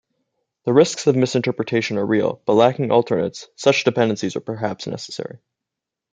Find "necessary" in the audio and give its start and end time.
4.87-5.37